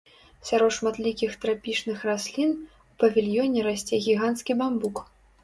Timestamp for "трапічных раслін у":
1.43-2.99